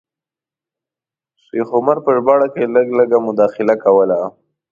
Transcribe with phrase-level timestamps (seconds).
[1.43, 4.19] شیخ عمر په ژباړه کې لږ لږ مداخله کوله.